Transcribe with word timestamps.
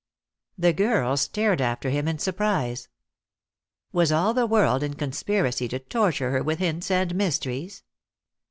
The 0.57 0.73
girl 0.73 1.15
stared 1.15 1.61
after 1.61 1.91
him 1.91 2.07
in 2.07 2.17
surprise. 2.17 2.87
Was 3.91 4.11
all 4.11 4.33
the 4.33 4.47
world 4.47 4.81
in 4.81 4.95
conspiracy 4.95 5.67
to 5.67 5.77
torture 5.77 6.31
her 6.31 6.41
with 6.41 6.57
hints 6.57 6.89
and 6.89 7.13
mysteries? 7.13 7.83